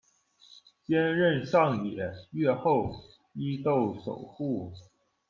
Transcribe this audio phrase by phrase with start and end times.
[0.83, 2.89] 兼任上野，越后，
[3.35, 4.73] 伊豆守护。